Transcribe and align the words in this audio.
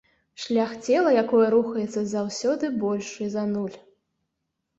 Шлях 0.43 0.71
цела, 0.85 1.11
якое 1.23 1.47
рухаецца, 1.55 1.99
заўсёды 2.15 2.71
большы 2.85 3.29
за 3.37 3.43
нуль. 3.53 3.77